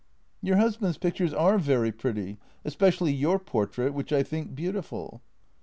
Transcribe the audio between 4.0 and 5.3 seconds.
I think beautiful."